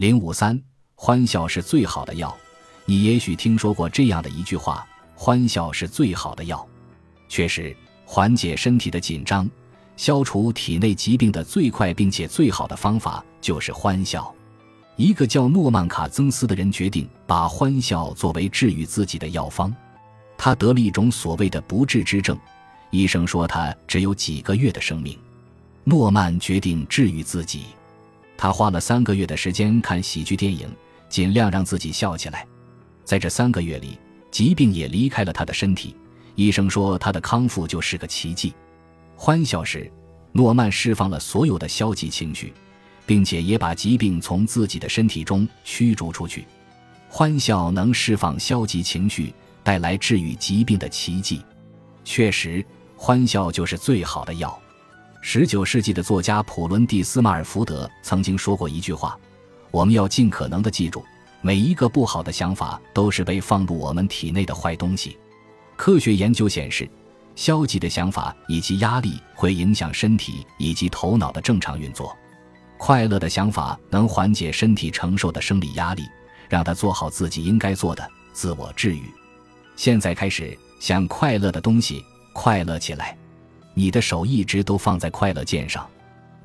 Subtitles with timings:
[0.00, 0.58] 零五三，
[0.94, 2.34] 欢笑是最好的药。
[2.86, 6.66] 你也许听说过这样的一句话：欢笑是最好的药。
[7.28, 7.76] 确实，
[8.06, 9.46] 缓解身体的紧张，
[9.98, 14.34] 消除体内疾病的最快并且最好的方法就是欢笑。
[14.96, 19.70] 一个叫诺曼卡曾斯的人决定把欢笑作为治愈自己的药方。
[20.38, 22.38] 他得了一种所谓的不治之症，
[22.90, 25.18] 医生说他只有几个月的生命。
[25.84, 27.66] 诺曼决定治愈自己。
[28.40, 30.66] 他花了三个月的时间看喜剧电影，
[31.10, 32.46] 尽量让自己笑起来。
[33.04, 33.98] 在这三个月里，
[34.30, 35.94] 疾病也离开了他的身体。
[36.36, 38.54] 医生说他的康复就是个奇迹。
[39.14, 39.92] 欢笑时，
[40.32, 42.50] 诺曼释放了所有的消极情绪，
[43.04, 46.46] 并且也把疾病从自己的身体中驱逐出去。
[47.10, 51.42] 欢笑能释放消极情绪，带来治愈疾病的奇迹。
[52.06, 52.64] 确实，
[52.96, 54.58] 欢笑就是最好的药。
[55.22, 59.18] 十九世纪的作家普伦蒂斯·马尔福德曾经说过一句话
[59.70, 61.04] ：“我们要尽可能的记住，
[61.42, 65.18] 每一个不好的想法都是被放入我们体内的坏东西。”
[65.76, 66.88] 科学研究显示，
[67.36, 72.16] 消极的想法以及压力会影响身体以及头脑的正常运作。
[72.78, 76.02] 快乐的想法能缓解身体承受的生理压力，
[76.48, 79.02] 让他做好自己应该做的自我治愈。
[79.76, 83.16] 现在开始想快乐的东西，快乐起来。
[83.74, 85.86] 你的手一直都放在快乐键上，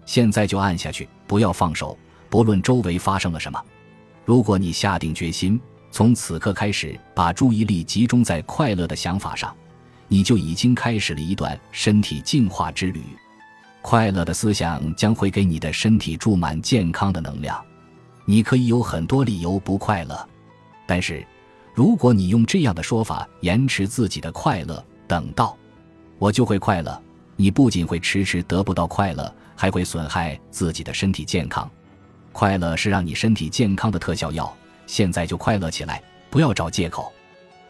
[0.06, 1.98] 现在就按下去，不要放手，
[2.30, 3.62] 不论周围发生了什么。
[4.23, 5.59] 如果你下定决心。
[5.92, 9.56] 从此刻开始，把注意力集中在快乐的想法上，
[10.09, 13.02] 你就已经开始了一段身体净化之旅。
[13.82, 17.64] 快乐的思想将会给你的身体注满健康的能量。
[18.26, 20.28] 你可以有很多理由不快乐，
[20.86, 21.26] 但是，
[21.73, 25.56] 如果你用这样的说法延迟自己的快乐，等到
[26.20, 27.02] 我就会快乐，
[27.36, 31.69] 你不仅会迟迟得不到快乐，还会损害自己的身体健康。
[32.31, 34.53] 快乐是让你身体健康的特效药。
[34.88, 37.11] 现在就快乐起来，不要找借口。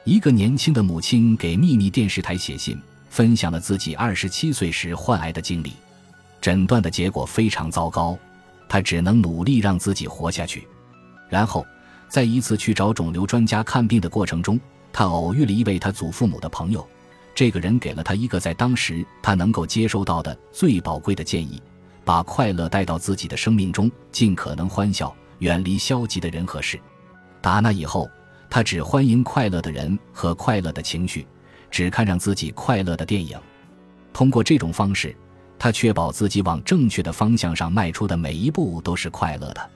[0.03, 5.73] 一个年轻的母亲给秘密电视台写信，分享了自己二十七岁时患癌的经历。
[6.41, 8.17] 诊断的结果非常糟糕，
[8.67, 10.67] 她只能努力让自己活下去。
[11.27, 11.65] 然后，
[12.07, 14.59] 在一次去找肿瘤专家看病的过程中，
[14.93, 16.87] 她偶遇了一位她祖父母的朋友。
[17.35, 21.61] 这个人给了他一个在当时他能够接收到的最宝贵的建议：
[22.05, 26.79] 把快乐带到自己的生命中，尽可能欢笑，远离消极的人和事。
[27.41, 28.09] 打那以后，
[28.49, 31.27] 他只欢迎快乐的人和快乐的情绪，
[31.69, 33.37] 只看让自己快乐的电影。
[34.13, 35.13] 通过这种方式，
[35.59, 39.69] 他确保自己往正确的方向上迈出的每一步都是快乐的。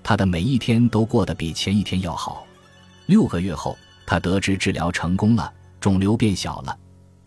[0.00, 2.46] 他的每一天都过得比前一天要好。
[3.06, 6.78] 六个月后，他得知治疗成功了，肿瘤变小了。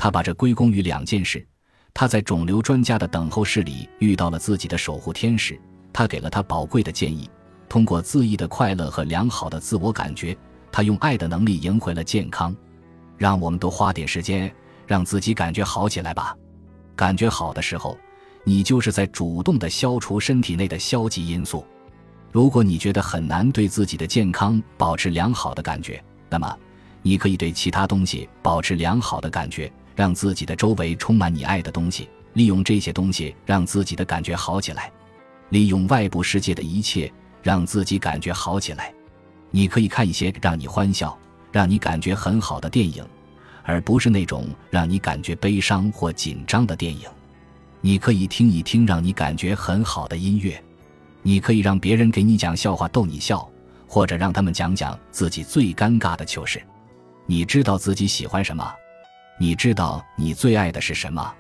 [0.04, 1.48] 他把这归功于两件事：
[1.94, 5.58] 他在肿瘤专家的等候室里遇到了自己的守护天使，
[5.94, 7.30] 他给了他宝贵的建议。
[7.70, 10.38] 通过恣意的快乐和良好的自我感觉，
[10.74, 12.54] 他用爱的能力赢回了健康。
[13.18, 14.54] 让我们都花点时间，
[14.86, 16.36] 让自己感觉好起来吧。
[16.98, 17.98] 感觉好的时候，
[18.44, 21.66] 你就是在主动的消除身体内的消极因素。
[22.30, 26.58] 如果你觉得很难对自己的健康保持良好的感觉，那么
[27.02, 34.92] 你可以对其他东西保持良好的感觉，让自己的周围充满你爱的东西，利用这些东西让自己的感觉好起来，
[35.50, 37.12] 利用外部世界的一切。
[37.44, 38.94] 让自己感觉好起来，
[39.52, 41.20] 你可以看一些让你欢笑、
[41.52, 43.06] 让你感觉很好的电影，
[43.64, 47.02] 而不是那种让你感觉悲伤或紧张的电影。
[47.82, 50.58] 你可以听一听让你感觉很好的音乐，
[51.22, 53.46] 你可以让别人给你讲笑话逗你笑，
[53.88, 56.64] 或者让他们讲讲自己最尴尬的糗事。
[57.26, 58.74] 你知道自己喜欢什么？
[59.40, 61.34] 你知道你最爱的是什么？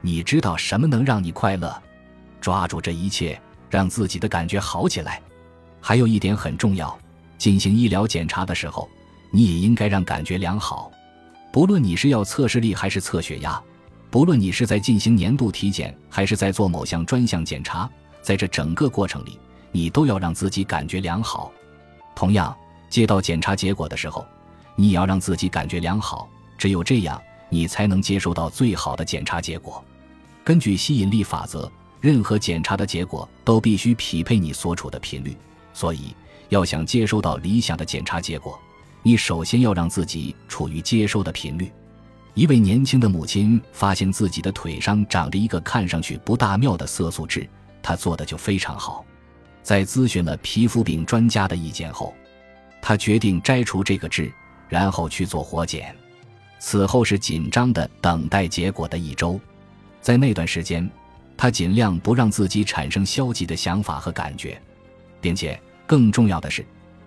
[0.00, 1.74] 你知道什么能让你快乐？
[2.40, 3.40] 抓住这一切，
[3.70, 5.20] 让自己的感觉好起来。
[5.80, 6.96] 还有一点很重要，
[7.38, 8.88] 进行医疗检查的时候，
[9.30, 10.90] 你也应该让感觉良好。
[11.52, 13.60] 不论你是要测视力还是测血压，
[14.10, 17.88] 不论你是在进行年度体检还是在做某项专项检查，
[18.20, 19.38] 在这整个过程里，
[19.72, 21.50] 你都要让自己感觉良好。
[22.14, 22.54] 同样，
[22.90, 24.26] 接到检查结果的时候，
[24.76, 26.28] 你也要让自己感觉良好。
[26.56, 29.84] 只有这样，你才能接收到最好的检查结果。
[30.44, 35.36] 根据吸引力法则，任何检查的结果都必须匹配你所处的频率。
[35.72, 36.14] 所以，
[36.48, 38.58] 要想接收到理想的检查结果，
[39.02, 41.70] 你首先要让自己处于接收的频率。
[42.34, 47.48] 一位年轻的母亲发现自己的腿上长着一个看上去不大妙的色素痣，
[47.82, 49.04] 她做的就非常好。
[49.62, 52.14] 在咨询了皮肤病专家的意见后，
[52.80, 54.32] 她决定摘除这个痣，
[54.68, 55.94] 然后去做活检。
[56.58, 59.40] 此后是紧张的等待结果的一周，
[60.00, 60.88] 在那段时间，
[61.36, 64.60] 他尽量不让自己产生消极的想法和感觉，
[65.20, 65.60] 并且。
[65.86, 66.62] 更重要的是，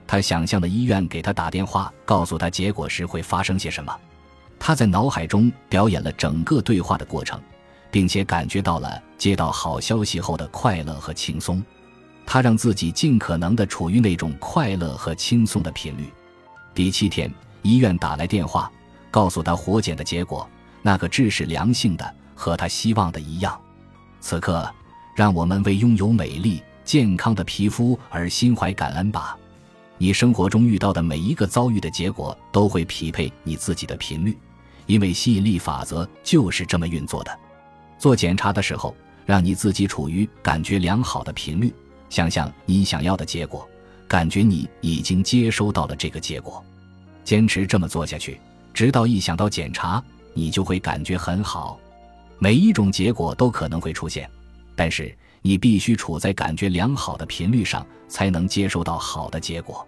[0.07, 3.95] 他想象的医院给他打电话，告诉他结果时会发生些什么。
[4.57, 7.39] 他在脑海中表演了整个对话的过程，
[7.91, 11.63] 并且感觉到了接到好消息后的快乐和轻松。
[12.25, 16.11] 他让自己尽可能的处于那种快乐和轻松的频率。
[16.73, 17.31] 第七天，
[17.61, 18.71] 医院打来电话，
[19.11, 20.49] 告诉他活检的结果，
[20.81, 23.59] 那个痣是良性的，和他希望的一样。
[24.21, 24.67] 此刻，
[25.15, 29.37] 让我们为拥有美丽健康的皮肤而心怀感恩吧。
[29.97, 34.35] 你生活中遇到的每一个遭遇的结果，都会匹配你自己的频率，
[34.87, 37.39] 因为吸引力法则就是这么运作的。
[37.99, 38.95] 做检查的时候，
[39.27, 41.71] 让你自己处于感觉良好的频率，
[42.09, 43.67] 想象你想要的结果，
[44.07, 46.63] 感觉你已经接收到了这个结果。
[47.23, 48.41] 坚持这么做下去，
[48.73, 50.03] 直到一想到检查，
[50.33, 51.79] 你就会感觉很好。
[52.39, 54.29] 每一种结果都可能会出现，
[54.75, 59.87] 但是你必须处在感觉良好的频率上，才能接受到好的结果。